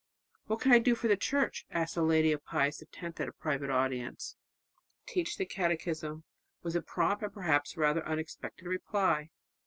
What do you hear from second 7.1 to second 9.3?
and perhaps rather unexpected reply.